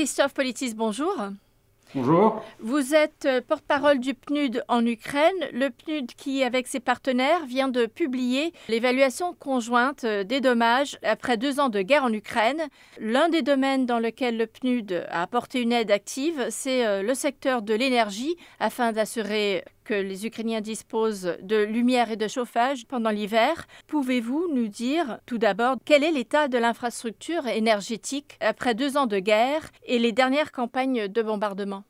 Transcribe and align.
Christophe 0.00 0.32
Politis, 0.32 0.72
bonjour. 0.74 1.14
Bonjour. 1.94 2.42
Vous 2.58 2.94
êtes 2.94 3.26
euh, 3.26 3.42
porte-parole 3.46 3.98
du 3.98 4.14
PNUD 4.14 4.64
en 4.66 4.86
Ukraine, 4.86 5.28
le 5.52 5.68
PNUD 5.68 6.14
qui, 6.16 6.42
avec 6.42 6.68
ses 6.68 6.80
partenaires, 6.80 7.44
vient 7.44 7.68
de 7.68 7.84
publier 7.84 8.54
l'évaluation 8.70 9.34
conjointe 9.34 10.04
euh, 10.04 10.24
des 10.24 10.40
dommages 10.40 10.98
après 11.02 11.36
deux 11.36 11.60
ans 11.60 11.68
de 11.68 11.82
guerre 11.82 12.04
en 12.04 12.12
Ukraine. 12.14 12.62
L'un 12.98 13.28
des 13.28 13.42
domaines 13.42 13.84
dans 13.84 13.98
lequel 13.98 14.38
le 14.38 14.46
PNUD 14.46 15.04
a 15.10 15.20
apporté 15.20 15.60
une 15.60 15.72
aide 15.72 15.90
active, 15.90 16.46
c'est 16.48 16.86
euh, 16.86 17.02
le 17.02 17.12
secteur 17.12 17.60
de 17.60 17.74
l'énergie, 17.74 18.36
afin 18.58 18.92
d'assurer 18.92 19.64
que 19.90 19.94
les 19.94 20.24
Ukrainiens 20.24 20.60
disposent 20.60 21.36
de 21.42 21.64
lumière 21.64 22.12
et 22.12 22.16
de 22.16 22.28
chauffage 22.28 22.86
pendant 22.86 23.10
l'hiver. 23.10 23.66
Pouvez-vous 23.88 24.46
nous 24.54 24.68
dire 24.68 25.18
tout 25.26 25.36
d'abord 25.36 25.78
quel 25.84 26.04
est 26.04 26.12
l'état 26.12 26.46
de 26.46 26.58
l'infrastructure 26.58 27.48
énergétique 27.48 28.38
après 28.38 28.76
deux 28.76 28.96
ans 28.96 29.06
de 29.06 29.18
guerre 29.18 29.68
et 29.84 29.98
les 29.98 30.12
dernières 30.12 30.52
campagnes 30.52 31.08
de 31.08 31.22
bombardement? 31.22 31.82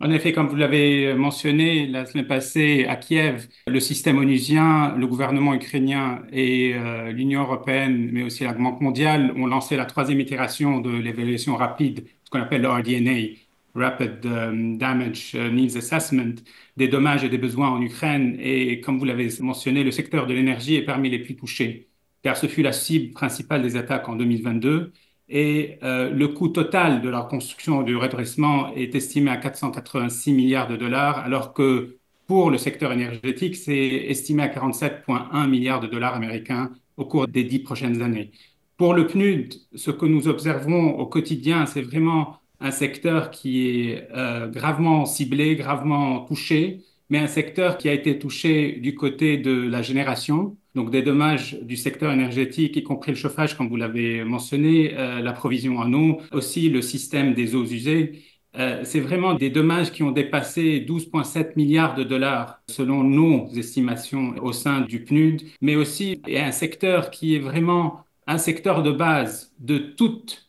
En 0.00 0.10
effet, 0.10 0.32
comme 0.32 0.48
vous 0.48 0.56
l'avez 0.56 1.14
mentionné 1.14 1.86
la 1.86 2.06
semaine 2.06 2.26
passée 2.26 2.86
à 2.88 2.96
Kiev, 2.96 3.46
le 3.68 3.78
système 3.78 4.18
onusien, 4.18 4.96
le 4.96 5.06
gouvernement 5.06 5.54
ukrainien 5.54 6.22
et 6.32 6.74
euh, 6.74 7.12
l'Union 7.12 7.42
européenne, 7.42 8.08
mais 8.10 8.24
aussi 8.24 8.42
la 8.42 8.54
Banque 8.54 8.80
mondiale, 8.80 9.32
ont 9.36 9.46
lancé 9.46 9.76
la 9.76 9.84
troisième 9.84 10.18
itération 10.18 10.80
de 10.80 10.90
l'évaluation 10.90 11.54
rapide, 11.54 12.04
ce 12.24 12.30
qu'on 12.30 12.40
appelle 12.40 12.62
le 12.62 12.68
RDNA, 12.68 13.36
Rapid 13.74 14.24
um, 14.26 14.78
Damage 14.78 15.34
uh, 15.34 15.50
Needs 15.50 15.76
Assessment, 15.76 16.36
des 16.76 16.88
dommages 16.88 17.24
et 17.24 17.28
des 17.28 17.38
besoins 17.38 17.70
en 17.70 17.82
Ukraine. 17.82 18.36
Et 18.40 18.80
comme 18.80 18.98
vous 18.98 19.04
l'avez 19.04 19.28
mentionné, 19.40 19.84
le 19.84 19.90
secteur 19.90 20.26
de 20.26 20.34
l'énergie 20.34 20.76
est 20.76 20.84
parmi 20.84 21.10
les 21.10 21.18
plus 21.18 21.36
touchés, 21.36 21.88
car 22.22 22.36
ce 22.36 22.46
fut 22.46 22.62
la 22.62 22.72
cible 22.72 23.12
principale 23.12 23.62
des 23.62 23.76
attaques 23.76 24.08
en 24.08 24.16
2022. 24.16 24.92
Et 25.28 25.78
euh, 25.82 26.10
le 26.10 26.28
coût 26.28 26.48
total 26.48 27.00
de 27.00 27.08
la 27.08 27.22
construction 27.22 27.82
du 27.82 27.96
redressement 27.96 28.74
est 28.74 28.94
estimé 28.94 29.30
à 29.30 29.38
486 29.38 30.32
milliards 30.32 30.68
de 30.68 30.76
dollars, 30.76 31.18
alors 31.18 31.54
que 31.54 31.98
pour 32.26 32.50
le 32.50 32.58
secteur 32.58 32.92
énergétique, 32.92 33.56
c'est 33.56 33.74
estimé 33.74 34.42
à 34.44 34.48
47,1 34.48 35.48
milliards 35.48 35.80
de 35.80 35.86
dollars 35.86 36.14
américains 36.14 36.72
au 36.96 37.04
cours 37.06 37.26
des 37.28 37.44
dix 37.44 37.58
prochaines 37.58 38.02
années. 38.02 38.32
Pour 38.76 38.94
le 38.94 39.06
PNUD, 39.06 39.54
ce 39.74 39.90
que 39.90 40.06
nous 40.06 40.28
observons 40.28 40.98
au 40.98 41.06
quotidien, 41.06 41.66
c'est 41.66 41.82
vraiment 41.82 42.40
un 42.64 42.70
secteur 42.70 43.30
qui 43.30 43.68
est 43.68 44.08
euh, 44.16 44.48
gravement 44.48 45.04
ciblé, 45.04 45.54
gravement 45.54 46.20
touché, 46.24 46.80
mais 47.10 47.18
un 47.18 47.26
secteur 47.26 47.76
qui 47.76 47.90
a 47.90 47.92
été 47.92 48.18
touché 48.18 48.72
du 48.72 48.94
côté 48.94 49.36
de 49.36 49.52
la 49.52 49.82
génération, 49.82 50.56
donc 50.74 50.90
des 50.90 51.02
dommages 51.02 51.58
du 51.60 51.76
secteur 51.76 52.10
énergétique, 52.10 52.74
y 52.76 52.82
compris 52.82 53.12
le 53.12 53.18
chauffage, 53.18 53.54
comme 53.54 53.68
vous 53.68 53.76
l'avez 53.76 54.24
mentionné, 54.24 54.94
euh, 54.96 55.20
la 55.20 55.32
provision 55.32 55.76
en 55.76 55.92
eau, 55.92 56.22
aussi 56.32 56.70
le 56.70 56.80
système 56.80 57.34
des 57.34 57.54
eaux 57.54 57.66
usées. 57.66 58.22
Euh, 58.56 58.80
c'est 58.84 59.00
vraiment 59.00 59.34
des 59.34 59.50
dommages 59.50 59.92
qui 59.92 60.02
ont 60.02 60.12
dépassé 60.12 60.80
12,7 60.88 61.56
milliards 61.56 61.94
de 61.94 62.02
dollars 62.02 62.60
selon 62.70 63.04
nos 63.04 63.50
estimations 63.50 64.36
au 64.40 64.52
sein 64.52 64.80
du 64.80 65.04
PNUD, 65.04 65.42
mais 65.60 65.76
aussi 65.76 66.22
un 66.28 66.52
secteur 66.52 67.10
qui 67.10 67.36
est 67.36 67.40
vraiment 67.40 68.04
un 68.26 68.38
secteur 68.38 68.82
de 68.82 68.90
base 68.90 69.52
de 69.58 69.76
toute 69.76 70.43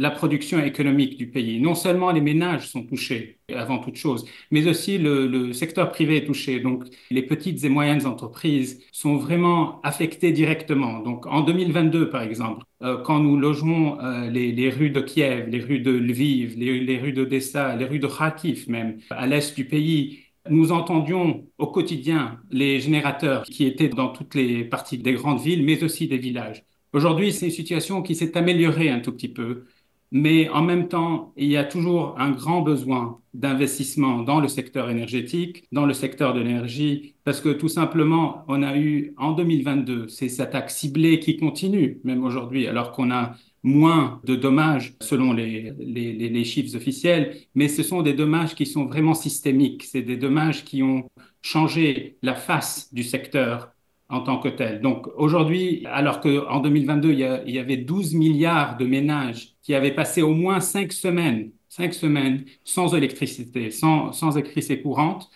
la 0.00 0.10
production 0.10 0.58
économique 0.64 1.18
du 1.18 1.26
pays. 1.28 1.60
Non 1.60 1.74
seulement 1.74 2.10
les 2.10 2.22
ménages 2.22 2.68
sont 2.68 2.84
touchés 2.84 3.38
avant 3.54 3.78
toute 3.78 3.96
chose, 3.96 4.24
mais 4.50 4.66
aussi 4.66 4.96
le, 4.96 5.52
secteur 5.52 5.90
privé 5.90 6.16
est 6.16 6.24
touché. 6.24 6.58
Donc 6.58 6.84
les 7.10 7.22
petites 7.22 7.62
et 7.64 7.68
moyennes 7.68 8.06
entreprises 8.06 8.82
sont 8.92 9.16
vraiment 9.16 9.80
affectées 9.82 10.32
directement. 10.32 11.00
Donc 11.00 11.26
en 11.26 11.42
2022, 11.42 12.08
par 12.08 12.22
exemple, 12.22 12.64
euh, 12.82 12.96
quand 13.02 13.18
nous 13.20 13.36
logeons 13.36 14.00
euh, 14.00 14.30
les, 14.30 14.70
rues 14.70 14.88
de 14.90 15.02
Kiev, 15.02 15.48
les 15.48 15.60
rues 15.60 15.80
de 15.80 15.90
Lviv, 15.92 16.56
les, 16.56 16.80
les 16.80 16.98
rues 16.98 17.12
d'Odessa, 17.12 17.76
les 17.76 17.84
rues 17.84 17.98
de 17.98 18.06
Kharkiv 18.06 18.70
même, 18.70 18.98
à 19.10 19.26
l'est 19.26 19.54
du 19.54 19.66
pays, 19.66 20.20
nous 20.48 20.72
entendions 20.72 21.46
au 21.58 21.66
quotidien 21.66 22.40
les 22.50 22.80
générateurs 22.80 23.42
qui 23.42 23.66
étaient 23.66 23.90
dans 23.90 24.08
toutes 24.08 24.34
les 24.34 24.64
parties 24.64 24.96
des 24.96 25.12
grandes 25.12 25.40
villes, 25.40 25.62
mais 25.62 25.84
aussi 25.84 26.08
des 26.08 26.16
villages. 26.16 26.64
Aujourd'hui, 26.92 27.32
c'est 27.32 27.46
une 27.46 27.52
situation 27.52 28.02
qui 28.02 28.16
s'est 28.16 28.36
améliorée 28.36 28.90
un 28.90 28.98
tout 29.00 29.12
petit 29.12 29.28
peu 29.28 29.66
mais 30.12 30.48
en 30.48 30.62
même 30.62 30.88
temps, 30.88 31.32
il 31.36 31.48
y 31.48 31.56
a 31.56 31.64
toujours 31.64 32.14
un 32.18 32.30
grand 32.30 32.62
besoin 32.62 33.20
d'investissement 33.32 34.22
dans 34.22 34.40
le 34.40 34.48
secteur 34.48 34.90
énergétique, 34.90 35.64
dans 35.70 35.86
le 35.86 35.94
secteur 35.94 36.34
de 36.34 36.40
l'énergie, 36.40 37.14
parce 37.24 37.40
que 37.40 37.50
tout 37.50 37.68
simplement, 37.68 38.44
on 38.48 38.62
a 38.62 38.76
eu 38.76 39.14
en 39.18 39.32
2022 39.32 40.08
ces 40.08 40.40
attaques 40.40 40.70
ciblées 40.70 41.20
qui 41.20 41.36
continuent, 41.36 41.98
même 42.02 42.24
aujourd'hui, 42.24 42.66
alors 42.66 42.90
qu'on 42.92 43.10
a 43.12 43.34
moins 43.62 44.20
de 44.24 44.36
dommages 44.36 44.94
selon 45.00 45.32
les, 45.32 45.72
les, 45.78 46.12
les, 46.14 46.44
chiffres 46.44 46.76
officiels, 46.76 47.36
mais 47.54 47.68
ce 47.68 47.82
sont 47.82 48.02
des 48.02 48.14
dommages 48.14 48.54
qui 48.54 48.66
sont 48.66 48.86
vraiment 48.86 49.14
systémiques, 49.14 49.84
c'est 49.84 50.02
des 50.02 50.16
dommages 50.16 50.64
qui 50.64 50.82
ont 50.82 51.08
changé 51.42 52.16
la 52.22 52.34
face 52.34 52.92
du 52.92 53.02
secteur 53.02 53.70
en 54.10 54.20
tant 54.20 54.38
que 54.38 54.48
tel. 54.48 54.80
Donc 54.80 55.06
aujourd'hui, 55.16 55.86
alors 55.86 56.20
qu'en 56.20 56.60
2022, 56.60 57.12
il 57.12 57.54
y, 57.54 57.58
avait 57.58 57.76
12 57.76 58.14
milliards 58.14 58.76
de 58.76 58.84
ménages 58.86 59.54
qui 59.62 59.74
avaient 59.74 59.94
passé 59.94 60.20
au 60.22 60.34
moins 60.34 60.60
cinq 60.60 60.92
semaines, 60.92 61.52
cinq 61.68 61.94
semaines 61.94 62.44
sans 62.64 62.94
électricité, 62.94 63.70
sans, 63.70 64.36
électricité 64.36 64.82
courante, 64.82 65.30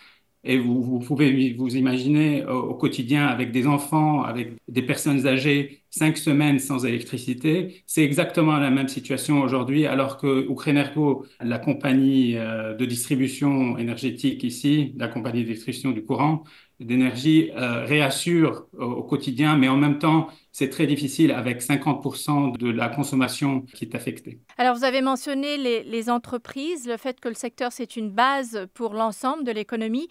et 0.47 0.59
vous, 0.59 0.83
vous, 0.83 0.99
pouvez 0.99 1.53
vous 1.53 1.75
imaginer 1.75 2.45
au, 2.45 2.75
quotidien 2.75 3.25
avec 3.25 3.51
des 3.51 3.65
enfants, 3.65 4.21
avec 4.21 4.53
des 4.67 4.83
personnes 4.83 5.25
âgées, 5.25 5.81
cinq 5.89 6.17
semaines 6.17 6.59
sans 6.59 6.85
électricité. 6.85 7.81
C'est 7.87 8.03
exactement 8.03 8.57
la 8.57 8.69
même 8.69 8.87
situation 8.87 9.41
aujourd'hui, 9.41 9.87
alors 9.87 10.17
que 10.17 10.47
Ukrenergo, 10.51 11.25
la 11.39 11.57
compagnie 11.57 12.37
euh, 12.37 12.75
de 12.75 12.85
distribution 12.85 13.77
énergétique 13.79 14.43
ici, 14.43 14.93
la 14.97 15.07
compagnie 15.07 15.43
de 15.43 15.47
distribution 15.53 15.91
du 15.91 16.03
courant, 16.03 16.43
d'énergie 16.79 17.51
euh, 17.55 17.85
réassure 17.85 18.67
au, 18.77 19.03
quotidien, 19.03 19.57
mais 19.57 19.67
en 19.67 19.77
même 19.77 19.99
temps, 19.99 20.27
c'est 20.51 20.69
très 20.69 20.87
difficile 20.87 21.31
avec 21.31 21.61
50% 21.61 22.57
de 22.57 22.69
la 22.69 22.89
consommation 22.89 23.61
qui 23.61 23.85
est 23.85 23.95
affectée. 23.95 24.39
Alors, 24.57 24.75
vous 24.75 24.83
avez 24.83 25.01
mentionné 25.01 25.57
les, 25.57 26.09
entreprises, 26.09 26.87
le 26.87 26.97
fait 26.97 27.19
que 27.19 27.29
le 27.29 27.35
secteur, 27.35 27.71
c'est 27.71 27.95
une 27.95 28.11
base 28.11 28.67
pour 28.73 28.93
l'ensemble 28.93 29.43
de 29.43 29.51
l'économie. 29.51 30.07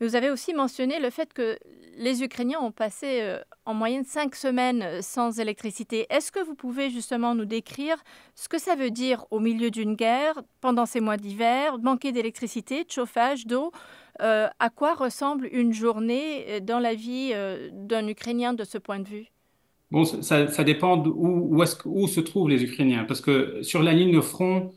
Mais 0.00 0.06
vous 0.06 0.14
avez 0.14 0.30
aussi 0.30 0.54
mentionné 0.54 1.00
le 1.00 1.10
fait 1.10 1.32
que 1.32 1.58
les 1.96 2.22
Ukrainiens 2.22 2.60
ont 2.60 2.70
passé 2.70 3.18
euh, 3.20 3.40
en 3.64 3.74
moyenne 3.74 4.04
cinq 4.04 4.36
semaines 4.36 4.82
euh, 4.82 5.02
sans 5.02 5.40
électricité. 5.40 6.06
Est-ce 6.10 6.30
que 6.30 6.38
vous 6.38 6.54
pouvez 6.54 6.90
justement 6.90 7.34
nous 7.34 7.44
décrire 7.44 7.96
ce 8.36 8.48
que 8.48 8.58
ça 8.58 8.76
veut 8.76 8.90
dire 8.90 9.26
au 9.32 9.40
milieu 9.40 9.70
d'une 9.70 9.96
guerre, 9.96 10.40
pendant 10.60 10.86
ces 10.86 11.00
mois 11.00 11.16
d'hiver, 11.16 11.78
manquer 11.78 12.12
d'électricité, 12.12 12.84
de 12.84 12.90
chauffage, 12.90 13.46
d'eau 13.46 13.72
euh, 14.20 14.48
À 14.58 14.70
quoi 14.70 14.94
ressemble 14.94 15.48
une 15.52 15.72
journée 15.72 16.60
dans 16.60 16.78
la 16.78 16.94
vie 16.94 17.32
d'un 17.72 18.06
Ukrainien 18.06 18.52
de 18.54 18.64
ce 18.64 18.78
point 18.78 18.98
de 18.98 19.08
vue? 19.08 19.26
Bon, 19.90 20.04
ça, 20.04 20.64
dépend 20.64 21.02
où 21.06 21.64
se 21.66 22.20
trouvent 22.20 22.48
les 22.48 22.62
Ukrainiens, 22.62 23.04
parce 23.04 23.20
que 23.20 23.62
sur 23.62 23.82
la 23.82 23.94
ligne 23.94 24.14
de 24.14 24.20
front, 24.20 24.70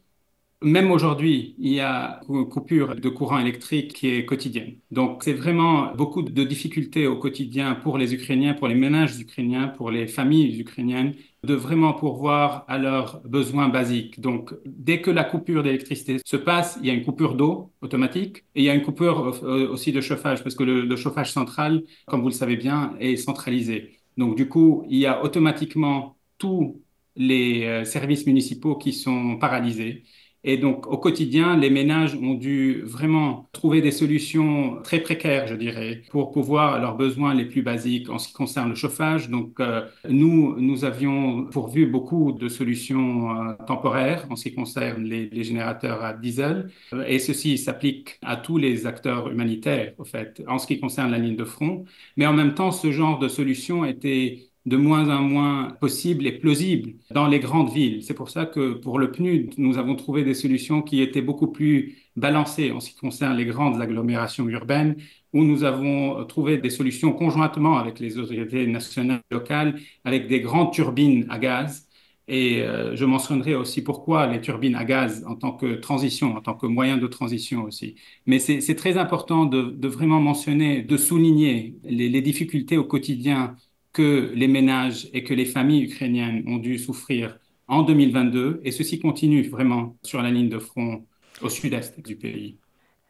même 0.64 0.92
aujourd'hui, 0.92 1.56
il 1.58 1.74
y 1.74 1.80
a 1.80 2.20
une 2.30 2.48
coupure 2.48 2.96
de 2.96 3.10
courant 3.10 3.40
électrique 3.40 3.94
qui 3.94 4.10
est 4.10 4.26
quotidienne. 4.26 4.76
Donc, 4.92 5.24
c'est 5.24 5.34
vraiment 5.34 5.94
beaucoup 5.96 6.22
de 6.22 6.44
difficultés 6.44 7.08
au 7.08 7.18
quotidien 7.18 7.74
pour 7.76 7.98
les 7.98 8.14
Ukrainiens, 8.14 8.54
pour 8.54 8.68
les 8.68 8.76
ménages 8.76 9.20
ukrainiens, 9.20 9.68
pour 9.70 9.90
les 9.90 10.08
familles 10.08 10.60
ukrainiennes, 10.60 11.16
de 11.44 11.56
vraiment 11.56 11.94
pourvoir 11.94 12.66
à 12.68 12.78
leurs 12.78 13.22
besoins 13.28 13.70
basiques. 13.70 14.20
Donc, 14.20 14.54
dès 14.66 15.02
que 15.02 15.10
la 15.10 15.24
coupure 15.24 15.64
d'électricité 15.64 16.18
se 16.24 16.38
passe, 16.38 16.78
il 16.82 16.88
y 16.88 16.90
a 16.92 16.94
une 16.94 17.04
coupure 17.06 17.36
d'eau 17.36 17.74
automatique 17.82 18.40
et 18.56 18.62
il 18.62 18.64
y 18.66 18.70
a 18.70 18.76
une 18.76 18.84
coupure 18.84 19.44
euh, 19.44 19.68
aussi 19.70 19.92
de 19.92 20.02
chauffage 20.02 20.44
parce 20.44 20.56
que 20.56 20.64
le, 20.64 20.82
le 20.86 20.96
chauffage 20.96 21.32
central, 21.32 21.84
comme 22.06 22.22
vous 22.22 22.28
le 22.30 22.34
savez 22.34 22.56
bien, 22.58 22.96
est 23.00 23.16
centralisé. 23.18 24.00
Donc, 24.18 24.36
du 24.36 24.48
coup, 24.48 24.86
il 24.90 24.98
y 25.00 25.06
a 25.08 25.24
automatiquement 25.24 26.18
tous 26.38 26.82
les 27.16 27.64
euh, 27.66 27.84
services 27.86 28.26
municipaux 28.28 28.76
qui 28.78 28.94
sont 28.94 29.38
paralysés. 29.38 30.04
Et 30.44 30.58
donc, 30.58 30.88
au 30.88 30.98
quotidien, 30.98 31.56
les 31.56 31.70
ménages 31.70 32.16
ont 32.16 32.34
dû 32.34 32.82
vraiment 32.84 33.48
trouver 33.52 33.82
des 33.82 33.92
solutions 33.92 34.82
très 34.82 35.00
précaires, 35.00 35.46
je 35.48 35.54
dirais, 35.56 36.02
pour 36.10 36.32
pouvoir 36.32 36.80
leurs 36.82 36.96
besoins 36.98 37.36
les 37.36 37.46
plus 37.46 37.62
basiques 37.62 38.10
en 38.10 38.18
ce 38.18 38.28
qui 38.28 38.34
concerne 38.34 38.70
le 38.70 38.76
chauffage. 38.76 39.30
Donc, 39.30 39.60
euh, 39.60 39.86
nous, 40.10 40.56
nous 40.60 40.84
avions 40.84 41.46
pourvu 41.46 41.86
beaucoup 41.86 42.32
de 42.32 42.50
solutions 42.50 43.36
euh, 43.50 43.54
temporaires 43.68 44.26
en 44.32 44.36
ce 44.36 44.44
qui 44.50 44.56
concerne 44.56 45.04
les, 45.04 45.30
les 45.30 45.44
générateurs 45.44 46.04
à 46.04 46.14
diesel. 46.14 46.70
et 47.08 47.20
ceci 47.20 47.58
s'applique 47.60 48.18
à 48.24 48.36
tous 48.38 48.58
les 48.58 48.88
acteurs 48.88 49.30
humanitaires, 49.30 49.94
au 50.00 50.04
fait, 50.06 50.42
en 50.48 50.58
ce 50.58 50.66
qui 50.68 50.80
concerne 50.80 51.12
la 51.12 51.20
ligne 51.20 51.36
de 51.36 51.46
front. 51.46 51.86
Mais 52.18 52.26
en 52.26 52.34
même 52.34 52.54
temps, 52.56 52.72
ce 52.72 52.92
genre 52.92 53.20
de 53.20 53.28
solution 53.28 53.86
était 53.86 54.51
de 54.66 54.78
moins 54.78 55.10
en 55.10 55.22
moins 55.22 55.72
possible 55.82 56.28
et 56.28 56.32
plausible 56.34 56.94
dans 57.12 57.28
les 57.28 57.40
grandes 57.40 57.72
villes. 57.74 58.04
C'est 58.04 58.14
pour 58.14 58.30
ça 58.30 58.46
que 58.46 58.74
pour 58.74 59.00
le 59.00 59.12
PNUD, 59.12 59.56
nous 59.58 59.78
avons 59.78 59.96
trouvé 59.96 60.24
des 60.24 60.36
solutions 60.36 60.82
qui 60.84 61.02
étaient 61.02 61.22
beaucoup 61.22 61.48
plus 61.52 61.98
balancées 62.16 62.72
en 62.72 62.80
ce 62.80 62.92
qui 62.92 62.98
concerne 62.98 63.38
les 63.38 63.46
grandes 63.46 63.82
agglomérations 63.82 64.48
urbaines, 64.48 64.98
où 65.34 65.44
nous 65.44 65.64
avons 65.64 66.26
trouvé 66.26 66.58
des 66.58 66.70
solutions 66.70 67.14
conjointement 67.14 67.78
avec 67.78 68.00
les 68.00 68.18
autorités 68.18 68.68
nationales 68.68 69.22
et 69.32 69.34
locales, 69.34 69.80
avec 70.04 70.28
des 70.28 70.42
grandes 70.42 70.74
turbines 70.74 71.26
à 71.30 71.40
gaz 71.40 71.88
Et 72.28 72.62
euh, 72.62 72.96
je 72.96 73.06
mentionnerai 73.06 73.56
aussi 73.56 73.84
pourquoi 73.84 74.28
les 74.28 74.42
turbines 74.42 74.76
à 74.76 74.86
gaz 74.86 75.24
en 75.28 75.36
tant 75.36 75.54
que 75.54 75.76
transition, 75.76 76.36
en 76.38 76.42
tant 76.42 76.54
que 76.56 76.68
moyen 76.68 76.98
de 76.98 77.08
transition 77.08 77.64
aussi. 77.64 77.96
Mais 78.26 78.40
c'est 78.40 78.76
très 78.76 78.98
important 78.98 79.46
de, 79.46 79.88
vraiment 79.88 80.20
mentionner, 80.22 80.82
de 80.84 80.98
souligner 80.98 81.76
les, 81.84 82.22
difficultés 82.22 82.78
au 82.78 82.84
quotidien 82.86 83.56
que 83.94 84.32
les 84.36 84.48
ménages 84.48 85.10
et 85.14 85.24
que 85.24 85.34
les 85.34 85.46
familles 85.46 85.84
ukrainiennes 85.84 86.44
ont 86.48 86.58
dû 86.58 86.78
souffrir 86.78 87.38
en 87.68 87.84
2022. 87.84 88.62
Et 88.64 88.72
ceci 88.72 89.00
continue 89.00 89.44
vraiment 89.44 89.98
sur 90.04 90.22
la 90.22 90.32
ligne 90.32 90.50
de 90.50 90.60
front 90.60 91.06
au 91.42 91.50
sud-est 91.50 92.00
du 92.00 92.16
pays. 92.16 92.58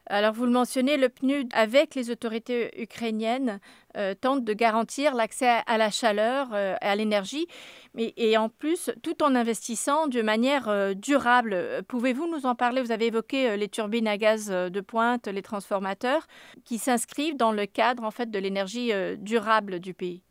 Alors 0.06 0.32
vous 0.32 0.44
le 0.46 0.50
mentionnez, 0.50 0.96
le 0.96 1.08
PNUD, 1.08 1.48
avec 1.54 1.94
les 1.94 2.10
autorités 2.10 2.70
ukrainiennes, 2.82 3.60
euh, 3.96 4.14
tente 4.14 4.44
de 4.44 4.52
garantir 4.52 5.14
l'accès 5.14 5.62
à 5.66 5.78
la 5.78 5.90
chaleur, 5.90 6.48
euh, 6.52 6.74
à 6.80 6.96
l'énergie, 6.96 7.46
et 7.96 8.36
en 8.36 8.48
plus, 8.48 8.90
tout 9.02 9.22
en 9.22 9.34
investissant 9.34 10.08
de 10.08 10.20
manière 10.20 10.68
euh, 10.68 10.94
durable. 10.94 11.82
Pouvez-vous 11.88 12.26
nous 12.26 12.46
en 12.46 12.54
parler? 12.54 12.82
Vous 12.82 12.90
avez 12.90 13.06
évoqué 13.06 13.56
les 13.56 13.68
turbines 13.68 14.08
à 14.08 14.18
gaz 14.18 14.48
de 14.48 14.80
pointe, 14.80 15.28
les 15.28 15.42
transformateurs, 15.42 16.26
qui 16.64 16.78
s'inscrivent 16.78 17.36
dans 17.36 17.52
le 17.52 17.66
cadre 17.66 18.02
en 18.02 18.10
fait 18.10 18.30
de 18.30 18.38
l'énergie 18.38 18.90
durable 19.18 19.78
du 19.78 19.94
pays. 19.94 20.22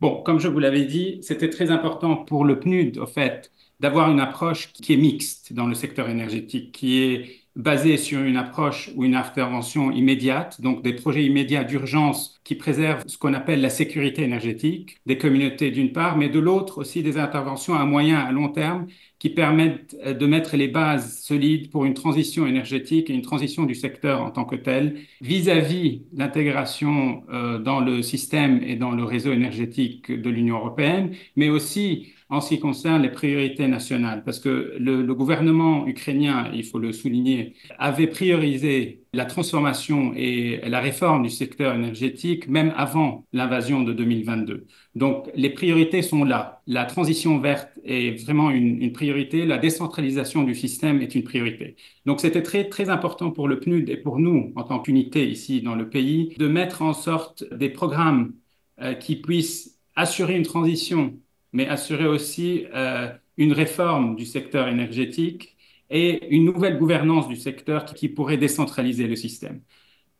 Bon, 0.00 0.22
comme 0.22 0.38
je 0.40 0.48
vous 0.48 0.58
l'avais 0.58 0.84
dit, 0.84 1.20
c'était 1.22 1.48
très 1.50 1.70
important 1.70 2.16
pour 2.16 2.44
le 2.44 2.60
PNUD, 2.60 2.98
au 2.98 3.06
fait, 3.06 3.50
d'avoir 3.80 4.10
une 4.10 4.20
approche 4.20 4.72
qui 4.72 4.92
est 4.92 4.96
mixte 4.98 5.52
dans 5.54 5.66
le 5.66 5.74
secteur 5.74 6.08
énergétique, 6.10 6.72
qui 6.72 6.98
est 7.02 7.40
basé 7.56 7.96
sur 7.96 8.20
une 8.20 8.36
approche 8.36 8.90
ou 8.94 9.04
une 9.04 9.14
intervention 9.14 9.90
immédiate, 9.90 10.60
donc 10.60 10.82
des 10.82 10.92
projets 10.94 11.24
immédiats 11.24 11.64
d'urgence 11.64 12.35
qui 12.46 12.54
préservent 12.54 13.02
ce 13.08 13.18
qu'on 13.18 13.34
appelle 13.34 13.60
la 13.60 13.70
sécurité 13.70 14.22
énergétique 14.22 14.98
des 15.04 15.18
communautés 15.18 15.72
d'une 15.72 15.90
part, 15.92 16.16
mais 16.16 16.28
de 16.28 16.38
l'autre 16.38 16.78
aussi 16.78 17.02
des 17.02 17.18
interventions 17.18 17.74
à 17.74 17.84
moyen 17.84 18.20
à 18.20 18.30
long 18.30 18.48
terme 18.48 18.86
qui 19.18 19.30
permettent 19.30 19.96
euh, 20.06 20.14
de 20.14 20.26
mettre 20.26 20.56
les 20.56 20.68
bases 20.68 21.18
solides 21.18 21.70
pour 21.72 21.84
une 21.86 21.94
transition 21.94 22.46
énergétique 22.46 23.10
et 23.10 23.14
une 23.14 23.22
transition 23.22 23.64
du 23.64 23.74
secteur 23.74 24.22
en 24.22 24.30
tant 24.30 24.44
que 24.44 24.54
tel 24.54 24.94
vis-à-vis 25.20 26.02
l'intégration 26.12 27.24
euh, 27.32 27.58
dans 27.58 27.80
le 27.80 28.00
système 28.02 28.62
et 28.62 28.76
dans 28.76 28.92
le 28.92 29.02
réseau 29.02 29.32
énergétique 29.32 30.12
de 30.12 30.30
l'Union 30.30 30.58
européenne, 30.58 31.16
mais 31.34 31.48
aussi 31.48 32.12
en 32.28 32.40
ce 32.40 32.50
qui 32.50 32.60
concerne 32.60 33.02
les 33.02 33.10
priorités 33.10 33.68
nationales, 33.68 34.24
parce 34.24 34.40
que 34.40 34.74
le, 34.78 35.14
gouvernement 35.14 35.86
ukrainien, 35.86 36.50
il 36.52 36.64
faut 36.64 36.78
le 36.78 36.92
souligner, 36.92 37.54
avait 37.78 38.08
priorisé 38.08 39.04
la 39.12 39.24
transformation 39.24 40.12
et 40.14 40.60
la 40.68 40.80
réforme 40.80 41.22
du 41.22 41.30
secteur 41.30 41.74
énergétique 41.74 42.48
même 42.48 42.72
avant 42.76 43.24
l'invasion 43.32 43.82
de 43.82 43.92
2022. 43.92 44.66
Donc 44.94 45.30
les 45.34 45.50
priorités 45.50 46.02
sont 46.02 46.24
là. 46.24 46.62
La 46.66 46.84
transition 46.84 47.38
verte 47.38 47.78
est 47.84 48.22
vraiment 48.22 48.50
une, 48.50 48.92
priorité, 48.92 49.46
la 49.46 49.58
décentralisation 49.58 50.42
du 50.42 50.54
système 50.54 51.00
est 51.00 51.14
une 51.14 51.24
priorité. 51.24 51.76
Donc 52.04 52.20
c'était 52.20 52.42
très 52.42 52.68
très 52.68 52.88
important 52.90 53.30
pour 53.30 53.48
le 53.48 53.58
PNUD 53.60 53.88
et 53.88 53.96
pour 53.96 54.18
nous 54.18 54.52
en 54.56 54.64
tant 54.64 54.80
qu'unité 54.80 55.28
ici 55.28 55.62
dans 55.62 55.74
le 55.74 55.88
pays 55.88 56.34
de 56.38 56.48
mettre 56.48 56.82
en 56.82 56.92
sorte 56.92 57.44
des 57.54 57.70
programmes 57.70 58.34
euh, 58.80 58.94
qui 58.94 59.16
puissent 59.16 59.78
assurer 59.94 60.36
une 60.36 60.44
transition 60.44 61.14
mais 61.52 61.68
assurer 61.68 62.06
aussi 62.06 62.66
euh, 62.74 63.08
une 63.38 63.52
réforme 63.52 64.16
du 64.16 64.26
secteur 64.26 64.68
énergétique 64.68 65.55
et 65.90 66.34
une 66.34 66.44
nouvelle 66.44 66.78
gouvernance 66.78 67.28
du 67.28 67.36
secteur 67.36 67.84
qui, 67.84 68.08
pourrait 68.08 68.36
décentraliser 68.36 69.06
le 69.06 69.16
système. 69.16 69.60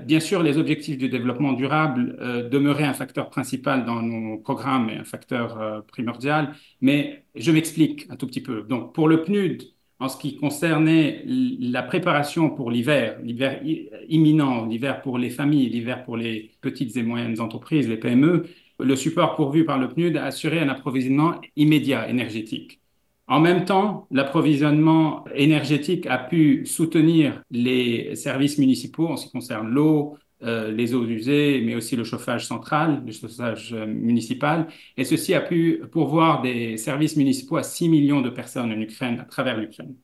Bien 0.04 0.20
sûr, 0.20 0.42
les 0.42 0.58
objectifs 0.58 0.98
du 0.98 1.08
développement 1.08 1.52
durable 1.54 2.16
euh, 2.20 2.48
demeuraient 2.48 2.84
un 2.84 2.92
facteur 2.92 3.30
principal 3.30 3.86
dans 3.86 4.02
nos 4.02 4.38
programmes 4.38 4.90
et 4.90 4.96
un 4.96 5.04
facteur 5.04 5.60
euh, 5.60 5.80
primordial, 5.80 6.54
mais 6.82 7.24
je 7.34 7.50
m'explique 7.50 8.06
un 8.10 8.16
tout 8.16 8.26
petit 8.26 8.42
peu. 8.42 8.62
Donc, 8.62 8.94
pour 8.94 9.08
le 9.08 9.22
PNUD, 9.22 9.62
en 9.98 10.08
ce 10.08 10.18
qui 10.18 10.36
concernait 10.36 11.24
la 11.26 11.82
préparation 11.82 12.50
pour 12.50 12.70
l'hiver, 12.70 13.19
l'hiver 13.22 13.62
imminent, 14.08 14.66
l'hiver 14.66 15.00
pour 15.00 15.16
les 15.19 15.30
familles, 15.30 15.70
l'hiver 15.70 16.04
pour 16.04 16.19
les 16.19 16.52
petites 16.60 16.96
et 16.96 17.02
moyennes 17.02 17.40
entreprises, 17.40 17.88
les 17.88 17.96
PME, 17.96 18.44
le 18.78 18.96
support 18.96 19.36
pourvu 19.36 19.64
par 19.64 19.78
le 19.78 19.88
PNUD 19.88 20.16
a 20.19 20.24
assuré 20.26 20.60
un 20.60 20.69
approvisionnement 20.69 21.40
immédiat 21.56 22.08
énergétique. 22.10 22.80
En 23.28 23.40
même 23.40 23.64
temps, 23.64 24.06
l'approvisionnement 24.12 25.25
énergétique 25.34 26.06
a 26.06 26.19
pu 26.19 26.64
soutenir 26.64 27.43
les 27.50 28.14
services 28.14 28.58
municipaux 28.58 29.08
en 29.08 29.17
ce 29.17 29.26
qui 29.26 29.32
concerne 29.32 29.69
l'eau, 29.69 30.17
euh, 30.43 30.70
les 30.70 30.94
eaux 30.94 31.05
usées, 31.06 31.61
mais 31.64 31.75
aussi 31.75 31.96
le 31.96 32.05
chauffage 32.05 32.46
central, 32.46 33.02
le 33.05 33.12
chauffage 33.12 33.73
euh, 33.73 33.87
municipal. 33.87 34.69
Et 34.96 35.05
ceci 35.05 35.34
a 35.34 35.40
pu 35.40 35.82
pourvoir 35.90 36.40
des 36.43 36.76
services 36.76 37.17
municipaux 37.17 37.56
à 37.56 37.62
6 37.64 37.88
millions 37.88 38.20
de 38.20 38.31
personnes 38.31 38.70
en 38.70 38.81
Ukraine, 38.81 39.19
à 39.20 39.25
travers 39.25 39.56
l'Ukraine. 39.56 39.96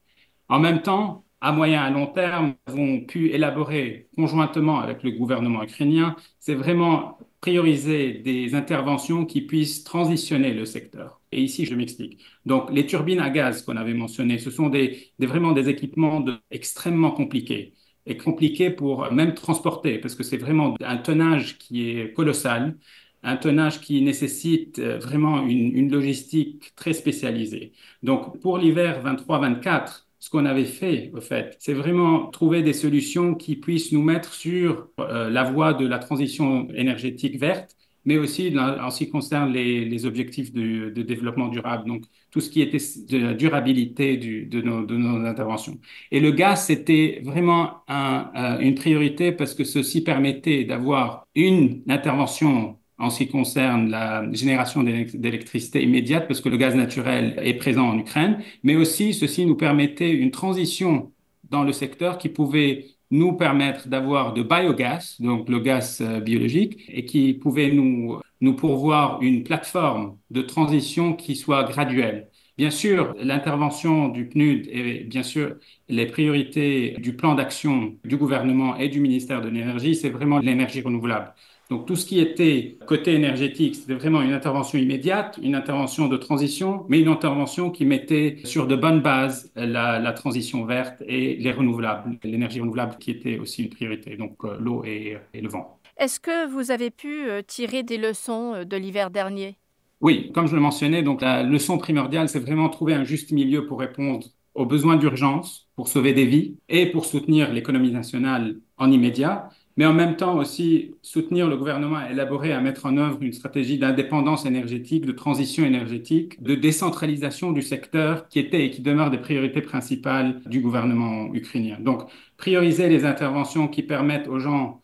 En 0.49 0.59
même 0.59 0.83
temps, 0.83 1.25
à 1.41 1.53
moyen 1.53 1.83
et 1.85 1.87
à 1.87 1.91
long 1.91 2.07
terme, 2.09 2.55
avons 2.67 3.01
pu 3.03 3.31
élaborer 3.31 4.09
conjointement 4.17 4.81
avec 4.81 5.03
le 5.03 5.13
gouvernement 5.13 5.63
ukrainien, 5.63 6.17
c'est 6.41 6.55
vraiment 6.55 7.19
prioriser 7.43 8.15
des 8.15 8.55
interventions 8.57 9.27
qui 9.27 9.43
puissent 9.43 9.85
transitionner 9.85 10.55
le 10.55 10.65
secteur. 10.67 11.21
Et 11.33 11.43
ici, 11.43 11.67
je 11.67 11.75
m'explique. 11.77 12.23
Donc, 12.47 12.71
les 12.73 12.87
turbines 12.87 13.21
à 13.21 13.31
gaz 13.31 13.63
qu'on 13.65 13.77
avait 13.77 13.95
mentionnées, 13.95 14.39
ce 14.39 14.51
sont 14.51 14.71
des, 14.71 15.13
vraiment 15.21 15.53
des 15.53 15.69
équipements 15.71 16.25
extrêmement 16.53 17.13
compliqués 17.13 17.75
et 18.07 18.17
compliqués 18.19 18.71
pour 18.71 19.13
même 19.13 19.35
transporter, 19.35 19.99
parce 20.01 20.17
que 20.17 20.25
c'est 20.25 20.39
vraiment 20.39 20.77
un 20.83 20.99
tonnage 20.99 21.59
qui 21.59 21.91
est 21.91 22.15
colossal, 22.15 22.79
un 23.25 23.37
tonnage 23.37 23.81
qui 23.81 24.03
nécessite 24.03 24.79
euh, 24.81 24.99
vraiment 24.99 25.47
une, 25.47 25.77
une 25.77 25.93
logistique 25.93 26.75
très 26.77 26.93
spécialisée. 26.95 27.73
Donc, 28.03 28.41
pour 28.41 28.59
l'hiver 28.59 29.03
23-24, 29.03 30.09
ce 30.23 30.31
qu'on 30.31 30.47
avait 30.47 30.67
fait, 30.67 31.11
au 31.15 31.21
fait, 31.21 31.57
c'est 31.59 31.73
vraiment 31.73 32.29
trouver 32.29 32.63
des 32.63 32.75
solutions 32.75 33.35
qui 33.35 33.57
puissent 33.57 33.91
nous 33.91 34.03
mettre 34.03 34.33
sur 34.33 34.87
euh, 35.01 35.29
la 35.29 35.43
voie 35.43 35.75
de 35.75 35.85
la 35.85 35.99
transition 35.99 36.69
énergétique 36.77 37.41
verte, 37.41 37.77
mais 38.05 38.19
aussi 38.19 38.57
en 38.57 38.89
ce 38.91 38.99
qui 38.99 39.11
concerne 39.11 39.53
les, 39.53 40.07
objectifs 40.07 40.53
de, 40.53 40.91
développement 40.91 41.49
durable, 41.49 41.89
donc 41.89 42.05
tout 42.31 42.41
ce 42.41 42.51
qui 42.51 42.63
était 42.63 42.79
de 43.09 43.19
la 43.19 43.35
durabilité 43.35 44.17
de, 44.17 44.61
nos, 44.61 45.27
interventions. 45.27 45.81
Et 46.13 46.21
le 46.21 46.31
gaz, 46.31 46.67
c'était 46.67 47.21
vraiment 47.25 47.83
euh, 47.91 48.59
une 48.61 48.77
priorité 48.77 49.33
parce 49.33 49.55
que 49.55 49.65
ceci 49.65 50.05
permettait 50.05 50.63
d'avoir 50.65 51.27
une 51.35 51.83
intervention 51.89 52.79
en 53.03 53.11
ce 53.11 53.19
qui 53.19 53.29
concerne 53.29 53.91
la 53.91 54.25
génération 54.33 54.85
d'électricité 54.85 55.83
immédiate, 55.83 56.29
parce 56.29 56.41
que 56.41 56.49
le 56.49 56.57
gaz 56.57 56.77
naturel 56.77 57.35
est 57.43 57.55
présent 57.55 57.89
en 57.89 57.99
Ukraine, 57.99 58.39
mais 58.63 58.77
aussi 58.77 59.13
ceci 59.13 59.45
nous 59.45 59.57
permettait 59.57 60.13
une 60.13 60.31
transition 60.31 61.13
dans 61.51 61.65
le 61.65 61.73
secteur 61.73 62.17
qui 62.17 62.29
pouvait 62.29 62.87
nous 63.11 63.33
permettre 63.33 63.89
d'avoir 63.89 64.33
de 64.35 64.43
biogaz, 64.43 65.17
donc 65.21 65.49
le 65.49 65.59
gaz 65.59 66.01
euh, 66.01 66.21
biologique, 66.21 66.85
et 66.89 67.05
qui 67.05 67.35
pouvait 67.35 67.73
nous, 67.73 68.21
nous 68.41 68.55
pourvoir 68.55 69.21
une 69.21 69.43
plateforme 69.43 70.17
de 70.31 70.41
transition 70.41 71.15
qui 71.15 71.35
soit 71.35 71.65
graduelle. 71.65 72.29
Bien 72.57 72.71
sûr, 72.71 73.15
l'intervention 73.19 74.09
du 74.09 74.29
PNUD 74.29 74.69
et 74.71 75.05
bien 75.05 75.23
sûr 75.23 75.57
les 75.89 76.07
priorités 76.07 76.93
du 76.99 77.17
plan 77.17 77.35
d'action 77.35 77.97
du 78.05 78.17
gouvernement 78.17 78.77
et 78.77 78.89
du 78.89 79.01
ministère 79.01 79.41
de 79.41 79.49
l'énergie, 79.49 79.95
c'est 79.97 80.11
vraiment 80.11 80.39
l'énergie 80.39 80.83
renouvelable. 80.83 81.35
Donc 81.73 81.87
tout 81.87 81.97
ce 81.97 82.05
qui 82.05 82.21
était 82.21 82.77
côté 82.87 83.15
énergétique, 83.15 83.77
c'était 83.77 83.95
vraiment 83.95 84.21
une 84.21 84.35
intervention 84.35 84.79
immédiate, 84.79 85.39
une 85.43 85.55
intervention 85.55 86.07
de 86.07 86.19
transition, 86.19 86.85
mais 86.91 87.01
une 87.01 87.09
intervention 87.09 87.71
qui 87.71 87.87
mettait 87.87 88.41
sur 88.45 88.67
de 88.67 88.77
bonnes 88.77 89.01
bases 89.01 89.51
la, 89.57 90.13
transition 90.13 90.67
verte 90.67 91.03
et 91.07 91.37
les 91.37 91.51
renouvelables, 91.51 92.19
l'énergie 92.25 92.61
renouvelable 92.61 92.97
qui 93.01 93.11
était 93.11 93.39
aussi 93.39 93.63
une 93.63 93.71
priorité, 93.71 94.19
donc 94.19 94.45
euh, 94.45 94.59
l'eau 94.61 94.85
et, 94.85 95.17
le 95.33 95.49
vent. 95.49 95.79
Est-ce 95.97 96.21
que 96.21 96.47
vous 96.47 96.71
avez 96.71 96.91
pu 96.91 97.27
euh, 97.27 97.41
tirer 97.41 97.83
des 97.83 97.97
leçons 97.97 98.53
euh, 98.53 98.65
de 98.65 98.77
l'hiver 98.77 99.11
dernier? 99.11 99.57
Oui, 100.03 100.31
comme 100.35 100.49
je 100.49 100.55
le 100.55 100.61
mentionnais, 100.61 101.03
donc 101.03 101.23
la 101.23 101.43
leçon 101.43 101.79
primordiale, 101.79 102.29
c'est 102.29 102.41
vraiment 102.41 102.69
trouver 102.69 102.93
un 102.93 103.05
juste 103.05 103.33
milieu 103.33 103.65
pour 103.65 103.81
répondre 103.81 104.27
aux 104.55 104.67
besoins 104.67 104.97
d'urgence, 104.97 105.71
pour 105.75 105.89
sauver 105.89 106.13
des 106.13 106.27
vies 106.27 106.59
et 106.69 106.85
pour 106.85 107.07
soutenir 107.07 107.51
l'économie 107.51 107.93
nationale 107.93 108.57
en 108.77 108.93
immédiat 108.93 109.49
mais 109.77 109.87
en 109.87 109.93
même 109.95 110.17
temps 110.17 110.37
aussi 110.37 110.95
soutenir 111.03 111.49
le 111.49 111.57
gouvernement 111.57 111.97
à 111.97 112.11
élaborer, 112.11 112.53
à 112.53 112.61
mettre 112.61 112.87
en 112.87 112.97
œuvre 112.97 113.19
une 113.23 113.33
stratégie 113.33 113.79
d'indépendance 113.79 114.45
énergétique, 114.47 115.07
de 115.07 115.13
transition 115.13 115.65
énergétique, 115.65 116.43
de 116.43 116.55
décentralisation 116.55 117.53
du 117.53 117.63
secteur 117.63 118.29
qui 118.29 118.39
était 118.39 118.67
et 118.67 118.71
qui 118.71 118.81
demeure 118.83 119.11
des 119.11 119.19
priorités 119.19 119.63
principales 119.63 120.41
du 120.47 120.61
gouvernement 120.61 121.33
ukrainien. 121.35 121.79
Donc, 121.81 122.11
prioriser 122.37 122.89
les 122.89 123.05
interventions 123.05 123.69
qui 123.69 123.83
permettent 123.83 124.29
aux 124.29 124.39
gens 124.39 124.81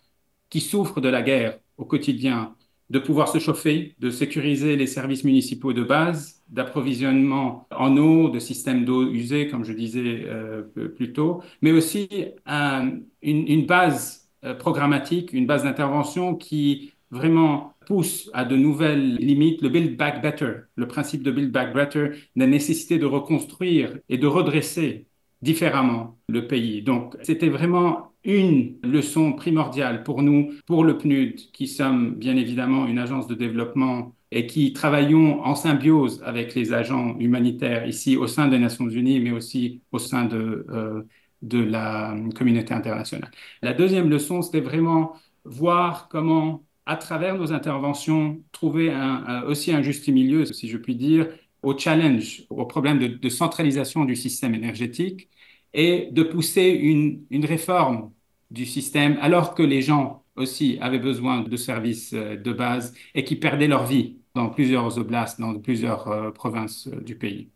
qui 0.50 0.60
souffrent 0.60 1.00
de 1.00 1.08
la 1.08 1.22
guerre 1.22 1.58
au 1.76 1.84
quotidien 1.84 2.54
de 2.90 2.98
pouvoir 2.98 3.28
se 3.28 3.38
chauffer, 3.38 3.94
de 3.98 4.08
sécuriser 4.10 4.74
les 4.76 4.86
services 4.86 5.22
municipaux 5.24 5.74
de 5.74 5.82
base, 5.82 6.42
d'approvisionnement 6.48 7.66
en 7.70 7.94
eau, 7.98 8.30
de 8.30 8.38
systèmes 8.38 8.86
d'eau 8.86 9.10
usée, 9.12 9.48
comme 9.48 9.62
je 9.64 9.74
disais 9.74 10.24
euh, 10.26 10.62
plus 10.96 11.12
tôt, 11.12 11.42
mais 11.60 11.70
aussi 11.72 12.08
une, 12.46 13.46
une 13.48 13.66
base 13.66 14.17
euh, 14.17 14.17
programmatique, 14.58 15.32
une 15.32 15.46
base 15.46 15.64
d'intervention 15.64 16.34
qui 16.34 16.92
vraiment 17.10 17.74
pousse 17.86 18.30
à 18.34 18.44
de 18.44 18.56
nouvelles 18.56 19.16
limites 19.16 19.62
le 19.62 19.68
Build 19.70 19.96
Back 19.96 20.22
Better, 20.22 20.52
le 20.76 20.86
principe 20.86 21.22
de 21.22 21.30
Build 21.30 21.50
Back 21.50 21.74
Better, 21.74 22.10
la 22.36 22.46
nécessité 22.46 22.98
de 22.98 23.06
reconstruire 23.06 23.98
et 24.08 24.18
de 24.18 24.26
redresser 24.26 25.06
différemment 25.40 26.18
le 26.28 26.46
pays. 26.46 26.82
Donc, 26.82 27.16
c'était 27.22 27.48
vraiment 27.48 28.12
une 28.24 28.76
leçon 28.82 29.32
primordiale 29.32 30.02
pour 30.02 30.22
nous, 30.22 30.52
pour 30.66 30.84
le 30.84 30.98
PNUD, 30.98 31.36
qui 31.52 31.66
sommes 31.66 32.14
bien 32.14 32.36
évidemment 32.36 32.86
une 32.86 32.98
agence 32.98 33.26
de 33.26 33.34
développement 33.34 34.14
et 34.30 34.46
qui 34.46 34.74
travaillons 34.74 35.42
en 35.42 35.54
symbiose 35.54 36.22
avec 36.26 36.54
les 36.54 36.74
agents 36.74 37.16
humanitaires 37.18 37.86
ici 37.86 38.16
au 38.16 38.26
sein 38.26 38.48
des 38.48 38.58
Nations 38.58 38.88
Unies, 38.88 39.20
mais 39.20 39.30
aussi 39.30 39.80
au 39.92 39.98
sein 39.98 40.26
de, 40.26 40.66
euh, 40.68 41.02
de 41.42 41.58
la 41.62 42.16
communauté 42.34 42.74
internationale. 42.74 43.30
La 43.62 43.74
deuxième 43.74 44.08
leçon, 44.10 44.42
c'était 44.42 44.60
vraiment 44.60 45.14
voir 45.44 46.08
comment, 46.08 46.64
à 46.86 46.96
travers 46.96 47.36
nos 47.36 47.52
interventions, 47.52 48.42
trouver 48.52 48.92
un, 48.92 49.42
aussi 49.42 49.72
un 49.72 49.82
juste 49.82 50.08
milieu, 50.08 50.44
si 50.44 50.68
je 50.68 50.76
puis 50.78 50.96
dire, 50.96 51.28
au 51.62 51.76
challenge, 51.76 52.44
au 52.50 52.66
problème 52.66 52.98
de, 52.98 53.28
centralisation 53.28 54.04
du 54.04 54.16
système 54.16 54.54
énergétique 54.54 55.28
et 55.74 56.08
de 56.12 56.22
pousser 56.22 56.68
une, 56.70 57.24
une 57.30 57.44
réforme 57.44 58.12
du 58.50 58.64
système 58.66 59.18
alors 59.20 59.54
que 59.54 59.62
les 59.62 59.82
gens 59.82 60.24
aussi 60.36 60.78
avaient 60.80 60.98
besoin 60.98 61.42
de 61.42 61.56
services 61.56 62.12
euh, 62.14 62.36
de 62.36 62.52
base 62.52 62.94
et 63.14 63.24
qui 63.24 63.36
perdaient 63.36 63.68
leur 63.68 63.86
vie 63.86 64.18
dans 64.34 64.48
plusieurs 64.50 64.98
oblasts, 64.98 65.40
dans 65.40 65.58
plusieurs 65.60 66.08
euh, 66.08 66.30
provinces 66.30 66.86
euh, 66.88 67.00
du 67.00 67.16
pays. 67.18 67.50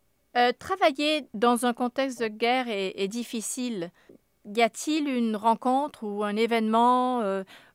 Travailler 0.59 1.27
dans 1.35 1.67
un 1.67 1.73
contexte 1.73 2.21
de 2.23 2.29
guerre 2.29 2.67
est, 2.69 3.09
difficile. 3.09 3.91
Y 4.45 4.63
a-t-il 4.63 5.09
une 5.09 5.37
rencontre 5.37 6.05
ou 6.05 6.25
un 6.25 6.37
événement 6.37 7.23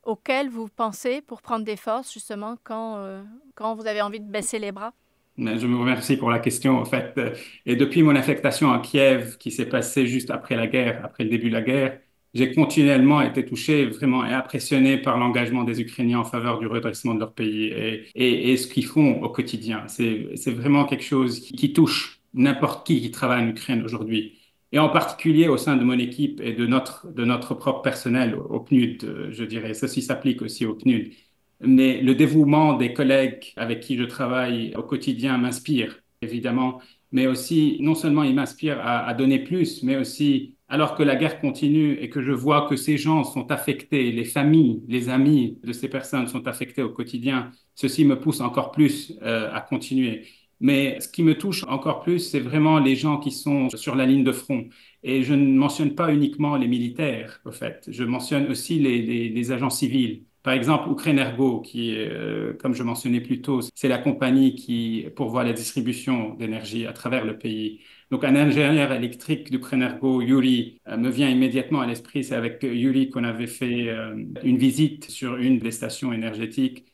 auquel 0.04 0.50
vous 0.50 0.68
pensez 0.68 1.22
pour 1.22 1.42
prendre 1.42 1.66
des 1.66 1.76
forces 1.76 2.12
justement 2.12 2.56
quand, 2.64 3.24
quand 3.56 3.76
vous 3.76 3.88
avez 3.88 4.02
envie 4.02 4.20
de 4.20 4.30
baisser 4.30 4.60
les 4.60 4.72
bras? 4.72 4.94
Je 5.38 5.68
me 5.68 5.78
remercie 5.78 6.18
pour 6.18 6.32
la 6.32 6.40
question, 6.40 6.80
en 6.80 6.86
fait. 6.86 7.20
Et 7.66 7.76
depuis 7.76 8.02
mon 8.02 8.16
affectation 8.16 8.72
à 8.72 8.80
Kiev, 8.80 9.38
qui 9.38 9.52
s'est 9.52 9.70
passée 9.70 10.08
juste 10.08 10.32
après 10.32 10.56
la 10.56 10.66
guerre, 10.66 11.02
après 11.04 11.24
le 11.24 11.30
début 11.30 11.50
de 11.50 11.54
la 11.54 11.62
guerre, 11.62 12.00
j'ai 12.34 12.54
continuellement 12.54 13.22
été 13.22 13.46
touché 13.46 13.86
vraiment 13.86 14.26
et 14.26 14.34
impressionné 14.34 14.98
par 14.98 15.18
l'engagement 15.18 15.64
des 15.64 15.82
Ukrainiens 15.82 16.20
en 16.20 16.24
faveur 16.24 16.60
du 16.60 16.68
redressement 16.68 17.14
de 17.14 17.20
leur 17.20 17.34
pays 17.34 17.74
et, 18.16 18.58
ce 18.58 18.68
qu'ils 18.68 18.86
font 18.86 19.22
au 19.22 19.30
quotidien. 19.30 19.88
C'est 19.88 20.52
vraiment 20.52 20.86
quelque 20.86 21.04
chose 21.04 21.40
qui, 21.40 21.74
touche 21.74 22.17
n'importe 22.34 22.86
qui 22.86 23.02
qui 23.02 23.12
travaille 23.12 23.44
en 23.44 23.48
Ukraine 23.50 23.84
aujourd'hui. 23.84 24.40
Et 24.72 24.80
en 24.80 24.90
particulier 24.90 25.48
au 25.48 25.58
sein 25.58 25.78
de 25.78 25.84
mon 25.84 25.98
équipe 25.98 26.42
et 26.42 26.54
de 26.54 26.66
notre, 26.68 27.08
de 27.14 27.24
notre 27.26 27.54
propre 27.56 27.82
personnel 27.82 28.36
au 28.36 28.60
PNUD, 28.60 29.30
je 29.32 29.44
dirais. 29.46 29.74
Ceci 29.74 30.02
s'applique 30.02 30.42
aussi 30.42 30.66
au 30.66 30.76
PNUD. 30.76 31.14
Mais 31.62 32.02
le 32.02 32.16
dévouement 32.16 32.74
des 32.74 32.94
collègues 32.94 33.54
avec 33.56 33.80
qui 33.80 33.98
je 33.98 34.04
travaille 34.04 34.74
au 34.76 34.84
quotidien 34.84 35.38
m'inspire, 35.38 36.00
évidemment. 36.22 36.82
Mais 37.12 37.28
aussi, 37.28 37.78
non 37.80 37.96
seulement 37.96 38.24
il 38.24 38.36
m'inspire 38.36 38.80
à, 38.82 39.08
à 39.08 39.14
donner 39.14 39.40
plus, 39.40 39.82
mais 39.84 39.96
aussi 39.96 40.58
alors 40.70 40.96
que 40.96 41.04
la 41.04 41.16
guerre 41.16 41.40
continue 41.40 41.94
et 41.94 42.10
que 42.10 42.22
je 42.22 42.32
vois 42.32 42.68
que 42.68 42.76
ces 42.76 42.98
gens 42.98 43.24
sont 43.24 43.52
affectés, 43.52 44.12
les 44.12 44.26
familles, 44.26 44.84
les 44.88 45.10
amis 45.10 45.60
de 45.64 45.72
ces 45.72 45.88
personnes 45.88 46.28
sont 46.28 46.46
affectés 46.48 46.82
au 46.82 46.90
quotidien, 46.90 47.52
ceci 47.76 48.04
me 48.06 48.20
pousse 48.20 48.42
encore 48.42 48.72
plus 48.72 49.14
euh, 49.22 49.50
à 49.54 49.62
continuer. 49.62 50.26
Mais 50.60 51.00
ce 51.00 51.08
qui 51.08 51.24
me 51.24 51.38
touche 51.38 51.64
encore 51.68 52.02
plus, 52.02 52.20
c'est 52.20 52.40
vraiment 52.40 52.80
les 52.80 52.96
gens 52.96 53.18
qui 53.20 53.32
sont 53.32 53.70
sur 53.70 53.96
la 53.96 54.06
ligne 54.06 54.24
de 54.24 54.32
front. 54.32 54.68
Et 55.04 55.24
je 55.24 55.34
ne 55.34 55.54
mentionne 55.58 55.94
pas 55.96 56.12
uniquement 56.14 56.56
les 56.58 56.68
militaires, 56.68 57.40
au 57.46 57.52
fait. 57.52 57.88
Je 57.92 58.04
mentionne 58.04 58.48
aussi 58.50 58.80
les, 58.80 59.52
agents 59.52 59.70
civils. 59.70 60.24
Par 60.44 60.54
exemple, 60.54 60.90
Ukrenergo, 60.90 61.62
qui, 61.62 61.94
euh, 61.96 62.54
comme 62.54 62.74
je 62.74 62.82
mentionnais 62.84 63.22
plus 63.22 63.42
tôt, 63.42 63.60
c'est 63.76 63.88
la 63.88 63.98
compagnie 63.98 64.56
qui 64.56 65.06
pourvoit 65.16 65.44
la 65.44 65.54
distribution 65.54 66.34
d'énergie 66.36 66.88
à 66.88 66.94
travers 66.94 67.26
le 67.26 67.38
pays. 67.38 67.82
Donc, 68.12 68.24
un 68.24 68.36
ingénieur 68.36 68.92
électrique 68.94 69.52
du 69.52 69.60
Prenergo, 69.60 70.22
Yuri, 70.22 70.80
euh, 70.88 70.98
me 70.98 71.10
vient 71.10 71.30
immédiatement 71.30 71.82
à 71.82 71.86
l'esprit. 71.86 72.24
C'est 72.24 72.36
avec 72.36 72.64
Yuri 72.64 73.10
qu'on 73.10 73.26
avait 73.26 73.48
fait 73.48 73.90
euh, 73.90 74.16
une 74.44 74.58
visite 74.58 75.10
sur 75.10 75.36
une 75.36 75.60
des 75.60 75.72
stations 75.72 76.14
énergétiques. 76.14 76.86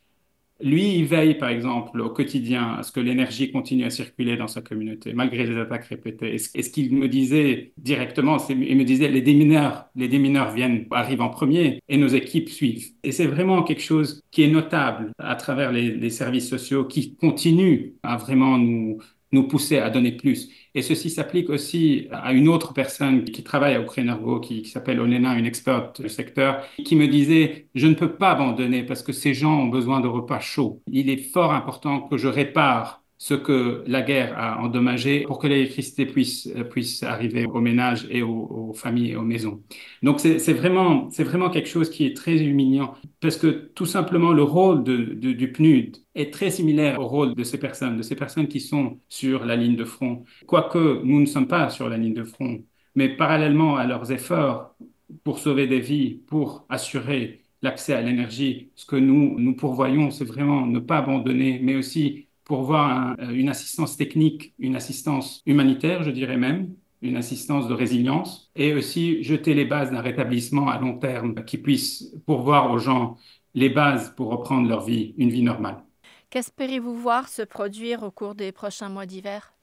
Lui, 0.61 0.95
il 0.95 1.05
veille, 1.05 1.37
par 1.37 1.49
exemple, 1.49 1.99
au 1.99 2.09
quotidien 2.09 2.75
à 2.75 2.83
ce 2.83 2.91
que 2.91 2.99
l'énergie 2.99 3.51
continue 3.51 3.85
à 3.85 3.89
circuler 3.89 4.37
dans 4.37 4.47
sa 4.47 4.61
communauté, 4.61 5.13
malgré 5.13 5.45
les 5.45 5.57
attaques 5.57 5.85
répétées. 5.85 6.35
Et 6.35 6.37
ce, 6.37 6.69
qu'il 6.69 6.95
me 6.95 7.07
disait 7.07 7.73
directement, 7.77 8.37
il 8.47 8.77
me 8.77 8.85
disait, 8.85 9.09
les 9.09 9.21
démineurs, 9.21 9.89
les 9.95 10.07
démineurs 10.07 10.53
viennent, 10.53 10.85
arrivent 10.91 11.21
en 11.21 11.29
premier 11.29 11.81
et 11.89 11.97
nos 11.97 12.07
équipes 12.07 12.49
suivent. 12.49 12.93
Et 13.03 13.11
c'est 13.11 13.25
vraiment 13.25 13.63
quelque 13.63 13.81
chose 13.81 14.21
qui 14.31 14.43
est 14.43 14.47
notable 14.47 15.11
à 15.17 15.35
travers 15.35 15.71
les, 15.71 15.91
les 15.91 16.09
services 16.09 16.49
sociaux 16.49 16.85
qui 16.85 17.15
continuent 17.15 17.93
à 18.03 18.17
vraiment 18.17 18.57
nous, 18.57 18.99
nous 19.33 19.47
pousser 19.47 19.77
à 19.79 19.89
donner 19.89 20.13
plus. 20.13 20.49
Et 20.75 20.81
ceci 20.81 21.09
s'applique 21.09 21.49
aussi 21.49 22.07
à 22.11 22.33
une 22.33 22.47
autre 22.47 22.73
personne 22.73 23.25
qui 23.25 23.43
travaille 23.43 23.75
à 23.75 23.81
Ukrenergo, 23.81 24.39
qui, 24.39 24.61
qui 24.63 24.69
s'appelle 24.69 24.99
Olena, 24.99 25.35
une 25.37 25.45
experte 25.45 26.01
du 26.01 26.09
secteur, 26.09 26.65
qui 26.85 26.95
me 26.95 27.07
disait, 27.07 27.67
je 27.75 27.87
ne 27.87 27.93
peux 27.95 28.15
pas 28.15 28.31
abandonner 28.31 28.83
parce 28.83 29.03
que 29.03 29.11
ces 29.13 29.33
gens 29.33 29.59
ont 29.61 29.67
besoin 29.67 29.99
de 30.01 30.07
repas 30.07 30.39
chauds. 30.39 30.81
Il 30.87 31.09
est 31.09 31.17
fort 31.17 31.53
important 31.53 32.01
que 32.07 32.17
je 32.17 32.27
répare 32.27 33.02
ce 33.23 33.35
que 33.35 33.85
la 33.87 34.01
guerre 34.01 34.37
a 34.37 34.59
endommagé 34.61 35.21
pour 35.21 35.39
que 35.39 35.47
l'électricité 35.47 36.05
puisse, 36.05 36.49
puisse 36.69 37.03
arriver 37.03 37.45
aux 37.45 37.61
ménages 37.61 38.05
et 38.09 38.21
aux, 38.21 38.73
familles 38.73 39.11
et 39.11 39.15
aux 39.15 39.21
maisons. 39.21 39.63
Donc 40.01 40.19
c'est 40.19 40.51
vraiment, 40.51 41.07
vraiment 41.07 41.49
quelque 41.49 41.69
chose 41.69 41.89
qui 41.89 42.05
est 42.05 42.17
très 42.17 42.35
humiliant 42.43 42.95
parce 43.21 43.37
que 43.37 43.47
tout 43.47 43.85
simplement 43.85 44.33
le 44.33 44.43
rôle 44.43 44.83
du 44.83 45.51
PNUD 45.53 45.95
est 46.15 46.33
très 46.33 46.51
similaire 46.51 46.99
au 46.99 47.07
rôle 47.07 47.33
de 47.33 47.45
ces 47.45 47.57
personnes, 47.57 47.95
de 47.95 48.03
ces 48.03 48.15
personnes 48.17 48.49
qui 48.49 48.59
sont 48.59 48.99
sur 49.07 49.45
la 49.45 49.55
ligne 49.55 49.77
de 49.77 49.85
front. 49.85 50.25
Quoique 50.45 51.01
nous 51.05 51.21
ne 51.21 51.25
sommes 51.25 51.47
pas 51.47 51.69
sur 51.69 51.87
la 51.87 51.97
ligne 51.97 52.13
de 52.13 52.25
front, 52.25 52.61
mais 52.95 53.07
parallèlement 53.15 53.77
à 53.77 53.87
leurs 53.87 54.11
efforts 54.11 54.75
pour 55.23 55.39
sauver 55.39 55.67
des 55.67 55.79
vies, 55.79 56.15
pour 56.27 56.65
assurer 56.67 57.39
l'accès 57.61 57.93
à 57.93 58.01
l'énergie, 58.01 58.71
ce 58.75 58.85
que 58.85 58.97
nous, 58.97 59.39
nous 59.39 59.55
pourvoyons, 59.55 60.11
c'est 60.11 60.25
vraiment 60.25 60.65
ne 60.65 60.79
pas 60.79 60.97
abandonner, 60.97 61.59
mais 61.63 61.75
aussi 61.75 62.27
pour 62.43 62.63
voir 62.63 63.15
euh, 63.19 63.31
une 63.31 63.49
assistance 63.49 63.97
technique, 63.97 64.53
une 64.59 64.75
assistance 64.75 65.41
humanitaire, 65.45 66.03
je 66.03 66.11
dirais 66.11 66.37
même, 66.37 66.75
une 67.01 67.17
assistance 67.17 67.67
de 67.67 67.73
résilience, 67.73 68.49
et 68.55 68.73
aussi 68.73 69.23
jeter 69.23 69.53
les 69.53 69.65
bases 69.65 69.91
d'un 69.91 70.01
rétablissement 70.01 70.69
à 70.69 70.79
long 70.79 70.97
terme 70.97 71.43
qui 71.45 71.57
puisse 71.57 72.15
pourvoir 72.25 72.71
aux 72.71 72.79
gens 72.79 73.17
les 73.53 73.69
bases 73.69 74.13
pour 74.15 74.29
reprendre 74.29 74.67
leur 74.67 74.85
vie, 74.85 75.13
une 75.17 75.29
vie 75.29 75.43
normale. 75.43 75.83
Qu'espérez-vous 76.29 76.95
voir 76.95 77.27
se 77.27 77.43
produire 77.43 78.03
au 78.03 78.09
cours 78.09 78.33
des 78.35 78.51
prochains 78.51 78.89
mois 78.89 79.05
d'hiver? 79.05 79.53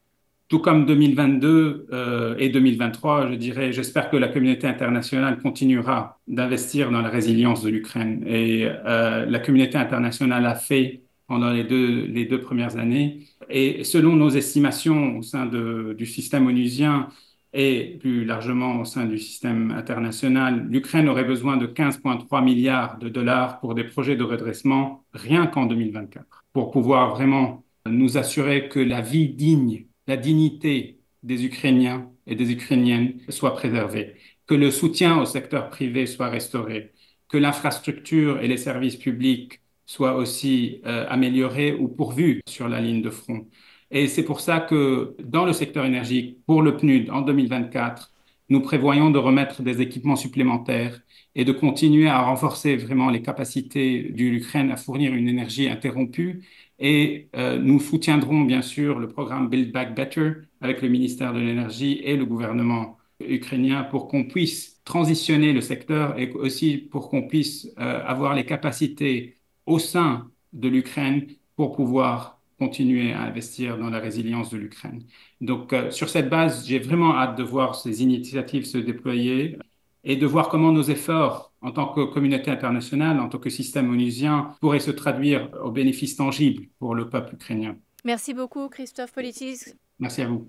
Tout 0.49 0.59
comme 0.59 0.85
2022 0.85 1.87
euh, 1.93 2.35
et 2.39 2.49
2023, 2.49 3.31
je 3.31 3.35
dirais, 3.35 3.73
j'espère 3.73 4.11
que 4.11 4.17
la 4.17 4.29
communauté 4.29 4.67
internationale 4.67 5.39
continuera 5.39 6.21
d'investir 6.27 6.91
dans 6.91 7.03
la 7.03 7.09
résilience 7.09 7.63
de 7.63 7.71
l'Ukraine. 7.71 8.25
Et 8.27 8.67
euh, 8.67 9.27
la 9.27 9.39
communauté 9.39 9.79
internationale 9.79 10.45
a 10.47 10.57
fait 10.57 11.03
pendant 11.31 11.53
les 11.53 11.63
deux, 11.63 12.07
les 12.07 12.25
deux 12.25 12.41
premières 12.41 12.77
années. 12.77 13.21
Et 13.49 13.85
selon 13.85 14.17
nos 14.17 14.31
estimations 14.31 15.19
au 15.19 15.23
sein 15.23 15.47
de, 15.47 15.95
du 15.97 16.05
système 16.05 16.49
onusien 16.49 17.09
et 17.53 17.99
plus 18.01 18.25
largement 18.25 18.81
au 18.81 18.85
sein 18.85 19.07
du 19.07 19.17
système 19.17 19.71
international, 19.71 20.67
l'Ukraine 20.69 21.09
aurait 21.09 21.23
besoin 21.23 21.57
de 21.57 21.69
15,3 21.69 22.43
milliards 22.43 22.99
de 22.99 23.09
dollars 23.09 23.61
pour 23.61 23.77
des 23.77 23.85
projets 23.85 24.17
de 24.17 24.25
redressement 24.25 25.05
rien 25.13 25.47
qu'en 25.47 25.67
2024, 25.67 26.47
pour 26.53 26.73
pouvoir 26.73 27.15
vraiment 27.15 27.63
nous 27.87 28.19
assurer 28.19 28.69
que 28.69 28.81
la 28.81 29.01
vie 29.01 29.29
digne, 29.29 29.87
la 30.09 30.17
dignité 30.17 30.99
des 31.23 31.45
Ukrainiens 31.45 32.11
et 32.27 32.35
des 32.35 32.51
Ukrainiennes 32.51 33.21
soit 33.29 33.55
préservée, 33.55 34.17
que 34.49 34.57
le 34.57 34.73
soutien 34.73 35.21
au 35.21 35.27
secteur 35.27 35.71
privé 35.71 36.07
soit 36.07 36.29
restauré, 36.29 36.93
que 37.29 37.39
l'infrastructure 37.39 38.41
et 38.41 38.49
les 38.49 38.57
services 38.57 38.97
publics 38.97 39.61
soit 39.91 40.15
aussi 40.15 40.81
euh, 40.87 41.77
ou 41.81 41.89
pourvu 41.89 42.43
sur 42.49 42.69
la 42.69 42.81
ligne 42.81 43.03
de 43.03 43.11
front. 43.11 43.49
Et 43.91 44.07
c'est 44.07 44.23
pour 44.23 44.41
ça 44.41 44.61
que 44.61 45.17
dans 45.25 45.45
le 45.45 45.53
secteur 45.53 45.85
énergique, 45.85 46.39
pour 46.47 46.63
le 46.63 46.77
PNUD 46.77 47.11
en 47.11 47.23
2024, 47.23 48.13
nous 48.51 48.61
prévoyons 48.61 49.11
de 49.11 49.19
remettre 49.19 49.63
des 49.63 49.81
équipements 49.81 50.15
supplémentaires 50.15 51.01
et 51.35 51.45
de 51.45 51.51
continuer 51.51 52.09
à 52.09 52.23
renforcer 52.23 52.77
vraiment 52.77 53.11
les 53.11 53.21
capacités 53.21 54.05
de 54.11 54.17
l'Ukraine 54.17 54.71
à 54.71 54.77
fournir 54.77 55.13
une 55.13 55.29
énergie 55.29 55.69
interrompue. 55.69 56.45
Et 56.79 57.29
euh, 57.35 57.59
nous 57.59 57.81
soutiendrons 57.81 58.43
bien 58.43 58.63
sûr 58.63 59.01
le 59.01 59.09
programme 59.09 59.49
Build 59.49 59.73
Back 59.73 59.97
Better 59.97 60.35
avec 60.61 60.83
le 60.83 60.89
ministère 60.89 61.33
de 61.35 61.41
l'Énergie 61.41 62.01
et 62.05 62.17
le 62.17 62.27
gouvernement 62.27 62.97
ukrainien 63.21 63.83
pour 63.83 64.07
qu'on 64.07 64.25
puisse 64.25 64.81
transitionner 64.85 65.53
le 65.53 65.61
secteur 65.61 66.17
et 66.19 66.31
aussi 66.31 66.79
pour 66.79 67.09
qu'on 67.09 67.27
puisse 67.27 67.67
euh, 67.79 68.03
avoir 68.07 68.35
les 68.35 68.47
capacités 68.47 69.40
au 69.67 69.79
sein 69.79 70.31
de 70.53 70.69
l'Ukraine 70.69 71.27
pour 71.57 71.77
pouvoir 71.77 72.41
continuer 72.59 73.13
à 73.13 73.23
investir 73.23 73.79
dans 73.79 73.89
la 73.89 73.99
résilience 73.99 74.51
de 74.51 74.59
l'Ukraine. 74.59 75.03
Donc, 75.41 75.73
euh, 75.73 75.91
sur 75.91 76.09
cette 76.11 76.29
base, 76.29 76.67
j'ai 76.67 76.79
vraiment 76.79 77.17
hâte 77.17 77.39
de 77.39 77.43
voir 77.43 77.75
ces 77.75 78.03
initiatives 78.03 78.67
se 78.67 78.79
déployer 78.79 79.57
et 80.05 80.17
de 80.17 80.27
voir 80.27 80.49
comment 80.49 80.73
nos 80.73 80.83
efforts 80.83 81.53
en 81.63 81.73
tant 81.73 81.89
que 81.89 82.05
communauté 82.05 82.51
internationale, 82.51 83.21
en 83.21 83.29
tant 83.29 83.39
que 83.39 83.51
système 83.51 83.91
onusien, 83.91 84.55
pourrait 84.61 84.81
se 84.81 84.91
traduire 84.91 85.51
au 85.63 85.71
bénéfice 85.71 86.17
tangible 86.17 86.67
pour 86.79 86.95
le 86.95 87.09
peuple 87.09 87.35
ukrainien. 87.35 87.77
Merci 88.05 88.35
beaucoup, 88.35 88.69
Christophe 88.69 89.13
Politis. 89.13 89.75
Merci 89.99 90.23
à 90.23 90.29
vous. 90.29 90.49